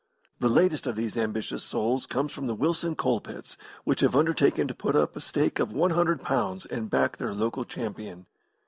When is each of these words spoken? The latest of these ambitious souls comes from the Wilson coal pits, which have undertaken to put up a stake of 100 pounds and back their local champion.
The 0.39 0.49
latest 0.49 0.87
of 0.87 0.95
these 0.95 1.15
ambitious 1.15 1.63
souls 1.63 2.07
comes 2.07 2.31
from 2.33 2.47
the 2.47 2.55
Wilson 2.55 2.95
coal 2.95 3.21
pits, 3.21 3.55
which 3.83 3.99
have 3.99 4.15
undertaken 4.15 4.67
to 4.67 4.73
put 4.73 4.95
up 4.95 5.15
a 5.15 5.21
stake 5.21 5.59
of 5.59 5.73
100 5.73 6.23
pounds 6.23 6.65
and 6.65 6.89
back 6.89 7.17
their 7.17 7.35
local 7.35 7.63
champion. 7.65 8.25